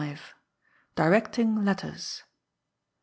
[0.95, 2.23] Directing Letters.